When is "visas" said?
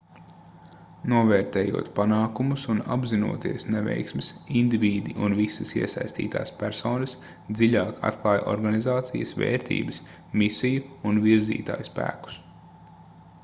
5.41-5.75